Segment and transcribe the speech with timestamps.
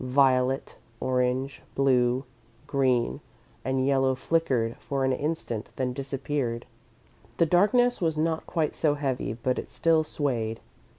[0.03, 2.23] Violet, orange, blue,
[2.65, 3.21] green,
[3.63, 6.65] and yellow flickered for an instant, then disappeared.
[7.37, 10.59] The darkness was not quite so heavy, but it still swayed.